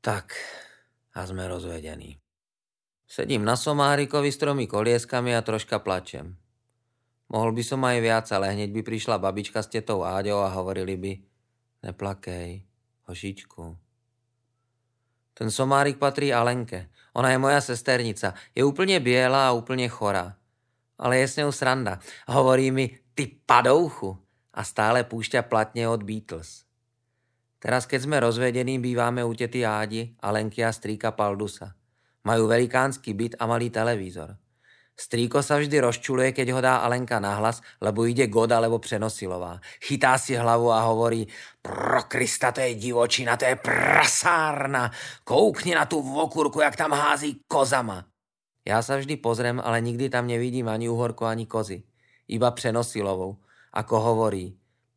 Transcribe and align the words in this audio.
Tak, 0.00 0.26
a 1.12 1.20
sme 1.26 1.44
rozvedení. 1.44 2.16
Sedím 3.10 3.42
na 3.42 3.58
somárikovi 3.58 4.30
s 4.30 4.38
tromi 4.38 4.70
kolieskami 4.70 5.34
a 5.34 5.42
troška 5.42 5.82
plačem. 5.82 6.38
Mohol 7.30 7.50
by 7.58 7.62
som 7.66 7.80
aj 7.82 7.98
viac, 7.98 8.26
ale 8.30 8.54
hneď 8.54 8.70
by 8.74 8.82
prišla 8.86 9.18
babička 9.18 9.62
s 9.62 9.70
tetou 9.70 10.02
Áďou 10.02 10.42
a 10.42 10.54
hovorili 10.54 10.94
by 10.98 11.12
Neplakej, 11.86 12.62
hošičku. 13.10 13.64
Ten 15.34 15.48
somárik 15.48 15.96
patrí 15.96 16.30
Alenke. 16.34 16.92
Ona 17.16 17.32
je 17.32 17.38
moja 17.40 17.64
sesternica. 17.64 18.36
Je 18.52 18.60
úplne 18.60 19.00
biela 19.00 19.48
a 19.48 19.56
úplne 19.56 19.88
chorá. 19.88 20.36
Ale 21.00 21.24
je 21.24 21.26
s 21.32 21.38
ňou 21.40 21.48
sranda. 21.48 21.96
Hovorí 22.28 22.68
mi, 22.68 22.92
ty 23.16 23.26
padouchu. 23.26 24.20
A 24.50 24.66
stále 24.66 25.06
púšťa 25.06 25.46
platne 25.46 25.86
od 25.86 26.02
Beatles. 26.02 26.66
Teraz, 27.60 27.84
keď 27.84 28.00
sme 28.08 28.16
rozvedení, 28.24 28.80
býváme 28.80 29.20
u 29.20 29.36
tety 29.36 29.62
Ádi, 29.62 30.16
Alenky 30.24 30.64
a 30.64 30.72
strýka 30.72 31.12
Paldusa. 31.12 31.76
Majú 32.24 32.48
velikánsky 32.48 33.12
byt 33.12 33.36
a 33.36 33.44
malý 33.44 33.68
televízor. 33.68 34.40
Strýko 35.00 35.40
sa 35.40 35.56
vždy 35.56 35.80
rozčuluje, 35.80 36.36
keď 36.36 36.48
ho 36.52 36.60
dá 36.60 36.84
Alenka 36.84 37.16
nahlas, 37.16 37.64
lebo 37.80 38.04
ide 38.04 38.28
God 38.28 38.52
alebo 38.52 38.76
Přenosilová. 38.76 39.56
Chytá 39.80 40.20
si 40.20 40.36
hlavu 40.36 40.68
a 40.68 40.84
hovorí, 40.92 41.24
pro 41.64 42.04
Krista, 42.04 42.52
to 42.52 42.60
je 42.60 42.76
divočina, 42.76 43.40
to 43.40 43.48
je 43.48 43.56
prasárna. 43.56 44.92
Koukni 45.24 45.72
na 45.72 45.88
tú 45.88 46.04
vokurku, 46.04 46.60
jak 46.60 46.76
tam 46.76 46.92
hází 46.92 47.40
kozama. 47.48 48.04
Ja 48.60 48.84
sa 48.84 49.00
vždy 49.00 49.16
pozriem, 49.16 49.56
ale 49.56 49.80
nikdy 49.80 50.12
tam 50.12 50.28
nevidím 50.28 50.68
ani 50.68 50.92
uhorku, 50.92 51.24
ani 51.24 51.48
kozy. 51.48 51.80
Iba 52.28 52.52
Přenosilovou. 52.52 53.40
Ako 53.70 53.96
hovorí, 54.02 54.50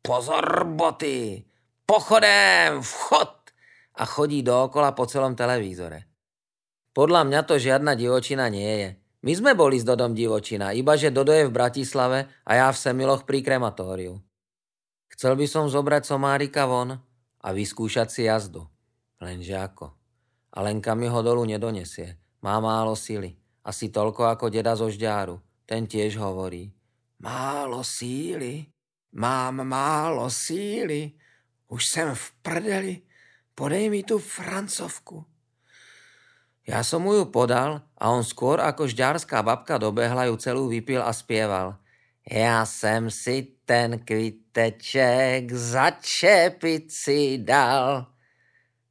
pozor 0.00 0.64
boty, 0.64 1.44
pochodem, 1.84 2.80
vchod. 2.80 3.32
A 3.94 4.02
chodí 4.08 4.42
dookola 4.42 4.96
po 4.96 5.06
celom 5.06 5.38
televízore. 5.38 6.10
Podľa 6.94 7.22
mňa 7.26 7.40
to 7.46 7.58
žiadna 7.58 7.94
divočina 7.94 8.50
nie 8.50 8.72
je. 8.82 8.90
My 9.24 9.32
sme 9.32 9.52
boli 9.56 9.80
s 9.80 9.88
Dodom 9.88 10.12
divočina, 10.12 10.76
iba 10.76 11.00
že 11.00 11.14
Dodo 11.14 11.32
je 11.32 11.48
v 11.48 11.54
Bratislave 11.54 12.28
a 12.44 12.50
ja 12.58 12.68
v 12.68 12.76
Semiloch 12.76 13.24
pri 13.24 13.40
krematóriu. 13.40 14.20
Chcel 15.08 15.38
by 15.38 15.46
som 15.48 15.70
zobrať 15.70 16.04
somárika 16.04 16.66
von 16.66 16.98
a 17.40 17.48
vyskúšať 17.54 18.08
si 18.10 18.26
jazdu. 18.26 18.66
Lenže 19.22 19.56
ako? 19.56 19.94
Alenka 20.54 20.92
mi 20.92 21.08
ho 21.08 21.20
dolu 21.22 21.46
nedonesie. 21.48 22.20
Má 22.44 22.60
málo 22.60 22.92
sily. 22.92 23.32
Asi 23.64 23.88
toľko 23.88 24.28
ako 24.28 24.52
deda 24.52 24.76
zo 24.76 24.92
žďáru. 24.92 25.40
Ten 25.64 25.88
tiež 25.88 26.20
hovorí. 26.20 26.68
Málo 27.20 27.84
síly? 27.84 28.66
Mám 29.14 29.62
málo 29.62 30.26
síly. 30.30 31.14
Už 31.70 31.82
sem 31.86 32.10
v 32.14 32.26
prdeli. 32.42 32.94
Podej 33.54 33.86
mi 33.90 34.02
tu 34.02 34.18
francovku. 34.18 35.22
Ja 36.64 36.80
som 36.80 37.04
mu 37.04 37.12
ju 37.12 37.28
podal 37.28 37.84
a 37.94 38.08
on 38.08 38.24
skôr 38.24 38.56
ako 38.58 38.88
žďarská 38.88 39.44
babka 39.44 39.76
dobehla 39.76 40.32
ju 40.32 40.34
celú 40.40 40.66
vypil 40.72 41.04
a 41.04 41.12
spieval. 41.12 41.76
Ja 42.24 42.64
sem 42.64 43.12
si 43.12 43.60
ten 43.68 44.00
kviteček 44.00 45.52
začepiť 45.52 46.84
si 46.88 47.36
dal. 47.44 48.08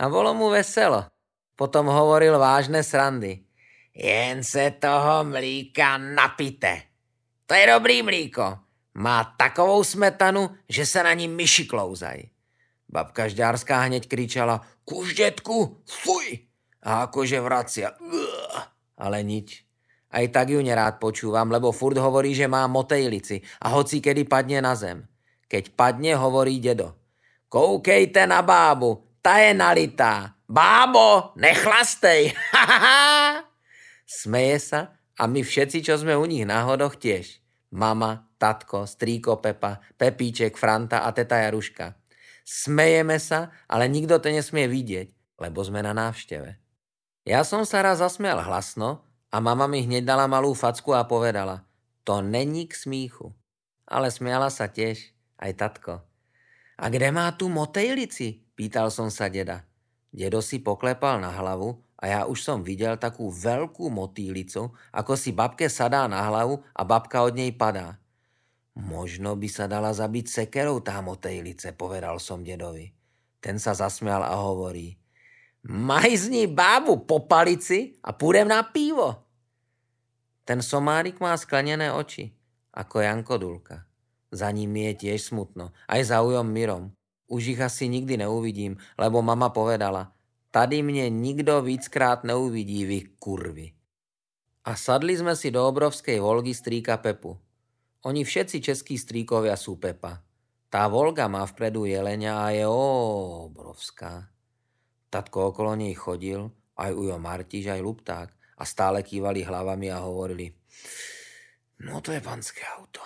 A 0.00 0.02
bolo 0.08 0.32
mu 0.32 0.48
veselo. 0.48 1.12
Potom 1.52 1.92
hovoril 1.92 2.40
vážne 2.40 2.80
srandy. 2.80 3.44
Jen 3.92 4.40
se 4.40 4.80
toho 4.80 5.28
mlíka 5.28 6.00
napite. 6.00 6.87
To 7.48 7.56
je 7.56 7.64
dobrý 7.64 8.04
mlíko. 8.04 8.60
Má 9.00 9.24
takovou 9.24 9.80
smetanu, 9.80 10.52
že 10.68 10.84
sa 10.84 11.08
na 11.08 11.16
ní 11.16 11.24
myši 11.32 11.64
klouzaj. 11.64 12.28
Babka 12.88 13.24
Žďarská 13.28 13.88
hneď 13.88 14.04
kričala, 14.04 14.60
kuž 14.84 15.16
detku, 15.16 15.80
fuj! 15.88 16.44
A 16.84 17.08
akože 17.08 17.40
vracia. 17.40 17.96
Ale 19.00 19.24
nič. 19.24 19.64
Aj 20.12 20.24
tak 20.28 20.52
ju 20.52 20.60
nerád 20.60 21.00
počúvam, 21.00 21.48
lebo 21.52 21.72
furt 21.72 21.96
hovorí, 21.96 22.32
že 22.36 22.48
má 22.48 22.64
motejlici 22.68 23.40
a 23.64 23.76
hoci 23.76 24.00
kedy 24.00 24.24
padne 24.28 24.60
na 24.60 24.72
zem. 24.76 25.04
Keď 25.48 25.72
padne, 25.72 26.16
hovorí 26.16 26.60
dedo. 26.60 26.96
Koukejte 27.48 28.28
na 28.28 28.44
bábu, 28.44 29.04
ta 29.24 29.40
je 29.40 29.56
nalitá. 29.56 30.36
Bábo, 30.48 31.32
nechlastej. 31.36 32.32
Smeje 34.20 34.56
sa 34.60 34.97
a 35.18 35.26
my 35.26 35.42
všetci, 35.42 35.82
čo 35.82 35.98
sme 35.98 36.14
u 36.14 36.24
nich 36.24 36.46
na 36.46 36.62
tiež. 36.62 37.42
Mama, 37.74 38.30
tatko, 38.38 38.86
strýko 38.86 39.42
Pepa, 39.42 39.82
Pepíček, 39.98 40.56
Franta 40.56 41.04
a 41.04 41.12
teta 41.12 41.42
Jaruška. 41.42 41.98
Smejeme 42.46 43.20
sa, 43.20 43.52
ale 43.68 43.92
nikto 43.92 44.16
to 44.22 44.32
nesmie 44.32 44.64
vidieť, 44.70 45.36
lebo 45.42 45.60
sme 45.60 45.84
na 45.84 45.92
návšteve. 45.92 46.56
Ja 47.28 47.44
som 47.44 47.68
sa 47.68 47.84
raz 47.84 48.00
zasmial 48.00 48.40
hlasno 48.40 49.04
a 49.28 49.36
mama 49.36 49.68
mi 49.68 49.84
hneď 49.84 50.08
dala 50.08 50.24
malú 50.24 50.56
facku 50.56 50.96
a 50.96 51.04
povedala, 51.04 51.68
to 52.08 52.24
není 52.24 52.64
k 52.64 52.72
smíchu. 52.72 53.36
Ale 53.84 54.08
smiala 54.08 54.48
sa 54.48 54.72
tiež, 54.72 55.12
aj 55.36 55.52
tatko. 55.60 55.94
A 56.78 56.84
kde 56.88 57.12
má 57.12 57.28
tu 57.36 57.52
motejlici? 57.52 58.48
Pýtal 58.56 58.88
som 58.88 59.12
sa 59.12 59.28
deda. 59.28 59.68
Dedo 60.08 60.40
si 60.40 60.62
poklepal 60.62 61.20
na 61.20 61.28
hlavu 61.36 61.87
a 61.98 62.04
ja 62.06 62.20
už 62.30 62.38
som 62.38 62.62
videl 62.62 62.94
takú 62.94 63.28
veľkú 63.28 63.90
motýlicu, 63.90 64.70
ako 64.94 65.12
si 65.18 65.34
babke 65.34 65.66
sadá 65.66 66.06
na 66.06 66.22
hlavu 66.24 66.62
a 66.72 66.82
babka 66.86 67.26
od 67.26 67.34
nej 67.34 67.50
padá. 67.50 67.98
Možno 68.78 69.34
by 69.34 69.48
sa 69.50 69.66
dala 69.66 69.90
zabiť 69.90 70.30
sekerou 70.30 70.78
tá 70.78 71.02
motejlice, 71.02 71.74
povedal 71.74 72.22
som 72.22 72.46
dedovi. 72.46 72.94
Ten 73.42 73.58
sa 73.58 73.74
zasmial 73.74 74.22
a 74.22 74.38
hovorí– 74.38 74.94
majzni 75.68 76.46
bábu 76.46 77.04
po 77.04 77.26
palici 77.26 77.98
a 78.00 78.14
pôjdem 78.16 78.48
na 78.48 78.64
pivo. 78.64 79.26
Ten 80.48 80.64
somárik 80.64 81.20
má 81.20 81.36
sklenené 81.36 81.92
oči, 81.92 82.32
ako 82.72 83.04
Janko 83.04 83.36
Dulka. 83.36 83.84
Za 84.32 84.48
ním 84.48 84.76
je 84.76 85.08
tiež 85.08 85.28
smutno, 85.32 85.76
aj 85.88 86.08
za 86.08 86.24
ujom 86.24 86.48
Mirom. 86.48 86.92
Už 87.28 87.52
ich 87.52 87.60
asi 87.60 87.92
nikdy 87.92 88.24
neuvidím, 88.24 88.80
lebo 88.96 89.20
mama 89.20 89.52
povedala, 89.52 90.16
tady 90.50 90.82
mne 90.82 91.10
nikto 91.12 91.62
víckrát 91.62 92.24
neuvidí, 92.24 92.84
vy 92.84 93.00
kurvy. 93.20 93.72
A 94.68 94.76
sadli 94.76 95.16
sme 95.16 95.32
si 95.32 95.48
do 95.48 95.64
obrovskej 95.64 96.20
Volgy 96.20 96.52
strýka 96.52 97.00
Pepu. 97.00 97.36
Oni 98.04 98.22
všetci 98.24 98.60
českí 98.60 99.00
strýkovia 99.00 99.56
sú 99.56 99.80
Pepa. 99.80 100.20
Tá 100.68 100.84
Volga 100.92 101.24
má 101.32 101.48
vpredu 101.48 101.88
jelenia 101.88 102.44
a 102.44 102.52
je 102.52 102.68
obrovská. 102.68 104.28
Tatko 105.08 105.56
okolo 105.56 105.72
nej 105.72 105.96
chodil, 105.96 106.52
aj 106.76 106.92
Ujo 106.92 107.16
Martiš, 107.16 107.72
aj 107.72 107.80
Lupták 107.80 108.28
a 108.60 108.64
stále 108.68 109.00
kývali 109.00 109.40
hlavami 109.48 109.88
a 109.88 110.04
hovorili 110.04 110.52
No 111.80 112.04
to 112.04 112.12
je 112.12 112.20
panské 112.20 112.66
auto. 112.76 113.00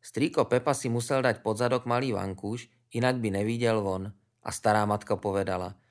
Strýko 0.00 0.48
Pepa 0.48 0.72
si 0.72 0.88
musel 0.88 1.20
dať 1.20 1.44
pod 1.44 1.60
zadok 1.60 1.84
malý 1.84 2.16
vankúš, 2.16 2.70
inak 2.96 3.20
by 3.20 3.42
nevidel 3.42 3.84
von. 3.84 4.08
A 4.42 4.50
stará 4.50 4.88
matka 4.88 5.14
povedala 5.20 5.81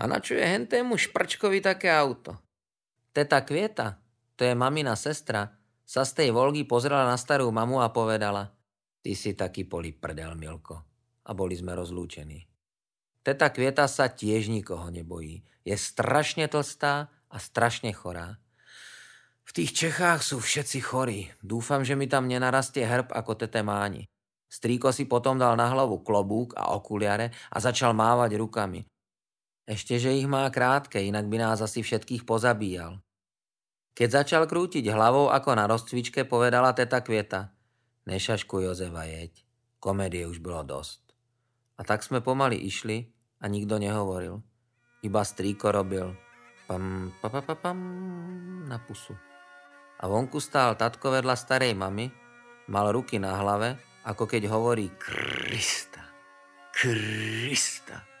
A 0.00 0.08
na 0.08 0.22
čo 0.22 0.38
hentému 0.38 0.96
šprčkovi 0.96 1.60
také 1.60 1.92
auto? 1.92 2.38
Teta 3.12 3.44
Kvieta, 3.44 4.00
to 4.38 4.48
je 4.48 4.56
mamina 4.56 4.96
sestra, 4.96 5.52
sa 5.84 6.08
z 6.08 6.24
tej 6.24 6.28
Volgy 6.32 6.64
pozrela 6.64 7.04
na 7.04 7.20
starú 7.20 7.52
mamu 7.52 7.84
a 7.84 7.92
povedala 7.92 8.56
Ty 9.02 9.12
si 9.18 9.34
taký 9.34 9.66
poli 9.66 9.90
prdel, 9.90 10.38
Milko. 10.38 10.78
A 11.26 11.34
boli 11.34 11.58
sme 11.58 11.74
rozlúčení. 11.74 12.46
Teta 13.22 13.50
Kvieta 13.50 13.90
sa 13.90 14.06
tiež 14.06 14.46
nikoho 14.46 14.90
nebojí. 14.94 15.42
Je 15.66 15.74
strašne 15.74 16.46
tlstá 16.46 17.10
a 17.30 17.36
strašne 17.38 17.90
chorá. 17.90 18.38
V 19.42 19.50
tých 19.50 19.74
Čechách 19.74 20.22
sú 20.22 20.38
všetci 20.38 20.78
chorí. 20.86 21.30
Dúfam, 21.42 21.82
že 21.82 21.98
mi 21.98 22.06
tam 22.06 22.30
nenarastie 22.30 22.86
hrb 22.86 23.10
ako 23.10 23.34
tete 23.34 23.62
Máni. 23.66 24.06
Strýko 24.46 24.94
si 24.94 25.10
potom 25.10 25.34
dal 25.34 25.58
na 25.58 25.66
hlavu 25.66 26.02
klobúk 26.06 26.54
a 26.54 26.74
okuliare 26.78 27.34
a 27.50 27.58
začal 27.58 27.94
mávať 27.94 28.38
rukami. 28.38 28.86
Ešte, 29.62 29.98
že 30.02 30.10
ich 30.18 30.26
má 30.26 30.50
krátke, 30.50 30.98
inak 30.98 31.30
by 31.30 31.38
nás 31.38 31.58
asi 31.62 31.86
všetkých 31.86 32.26
pozabíjal. 32.26 32.98
Keď 33.94 34.08
začal 34.08 34.42
krútiť 34.50 34.88
hlavou 34.90 35.30
ako 35.30 35.50
na 35.54 35.70
rozcvičke, 35.70 36.26
povedala 36.26 36.74
teta 36.74 36.98
Kvieta. 37.04 37.54
Nešašku 38.08 38.58
Jozefa 38.58 39.06
jeď. 39.06 39.46
Komédie 39.78 40.26
už 40.26 40.42
bolo 40.42 40.66
dosť. 40.66 41.00
A 41.78 41.86
tak 41.86 42.02
sme 42.02 42.18
pomaly 42.18 42.58
išli 42.58 43.06
a 43.38 43.46
nikto 43.46 43.78
nehovoril. 43.78 44.42
Iba 45.06 45.22
strýko 45.22 45.70
robil 45.70 46.14
pam, 46.66 47.12
pa, 47.20 47.28
pa, 47.28 47.40
pa, 47.42 47.54
pam, 47.54 47.78
na 48.66 48.78
pusu. 48.82 49.14
A 50.02 50.08
vonku 50.10 50.42
stál 50.42 50.74
tatko 50.74 51.14
vedľa 51.14 51.36
starej 51.38 51.76
mamy, 51.78 52.10
mal 52.66 52.90
ruky 52.90 53.20
na 53.20 53.38
hlave, 53.38 53.78
ako 54.02 54.26
keď 54.26 54.50
hovorí 54.50 54.90
Krista, 54.98 56.02
Krista. 56.74 58.11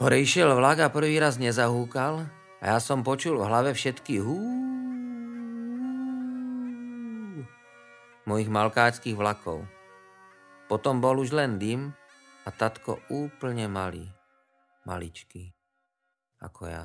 Hore 0.00 0.16
išiel 0.22 0.54
vlak 0.56 0.80
a 0.80 0.88
prvý 0.88 1.20
raz 1.20 1.36
nezahúkal 1.36 2.24
a 2.62 2.64
ja 2.64 2.78
som 2.78 3.04
počul 3.04 3.36
v 3.36 3.46
hlave 3.48 3.76
všetky 3.76 4.22
hú. 4.22 4.62
mojich 8.26 8.48
malkáckých 8.48 9.18
vlakov. 9.18 9.66
Potom 10.70 11.02
bol 11.02 11.20
už 11.20 11.36
len 11.36 11.58
dym 11.58 11.92
a 12.46 12.50
tatko 12.50 13.02
úplne 13.12 13.68
malý, 13.68 14.08
maličký, 14.88 15.52
ako 16.40 16.62
ja. 16.70 16.84